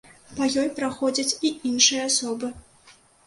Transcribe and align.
Па 0.37 0.45
ёй 0.61 0.69
праходзяць 0.79 1.37
і 1.49 1.53
іншыя 1.73 2.07
асобы. 2.09 2.51